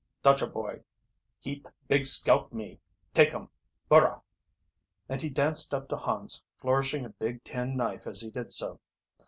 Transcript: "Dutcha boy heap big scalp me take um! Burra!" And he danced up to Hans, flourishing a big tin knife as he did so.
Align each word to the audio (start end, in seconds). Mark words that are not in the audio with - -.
"Dutcha 0.23 0.47
boy 0.47 0.81
heap 1.37 1.67
big 1.87 2.07
scalp 2.07 2.51
me 2.51 2.79
take 3.13 3.35
um! 3.35 3.51
Burra!" 3.87 4.23
And 5.07 5.21
he 5.21 5.29
danced 5.29 5.75
up 5.75 5.87
to 5.89 5.95
Hans, 5.97 6.43
flourishing 6.57 7.05
a 7.05 7.09
big 7.09 7.43
tin 7.43 7.77
knife 7.77 8.07
as 8.07 8.21
he 8.21 8.31
did 8.31 8.51
so. 8.51 8.79